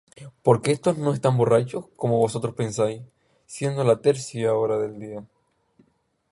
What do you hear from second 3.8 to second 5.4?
la hora tercia del día;